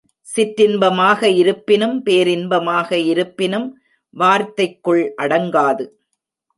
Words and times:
சிற்றின்பமாக 0.27 1.29
இருப்பினும் 1.41 1.95
பேரின்பமாக 2.03 2.89
இருப்பினும் 3.05 3.69
வார்த்தைக்குள் 4.13 5.03
அடங்காது. 5.21 5.85